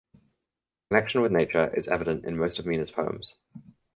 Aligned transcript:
The 0.13 0.19
connection 0.95 1.21
with 1.21 1.31
nature 1.31 1.71
is 1.75 1.87
evident 1.87 2.25
in 2.25 2.35
most 2.35 2.57
of 2.57 2.65
Mina’s 2.65 2.89
poems. 2.89 3.35